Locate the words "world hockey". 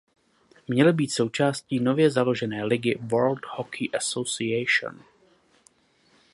3.11-3.89